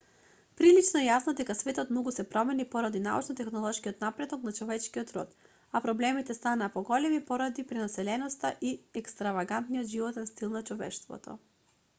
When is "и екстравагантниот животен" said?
8.73-10.31